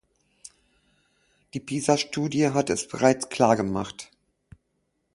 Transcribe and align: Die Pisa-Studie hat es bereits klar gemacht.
Die 1.53 1.59
Pisa-Studie 1.59 2.49
hat 2.49 2.71
es 2.71 2.87
bereits 2.87 3.29
klar 3.29 3.55
gemacht. 3.55 4.09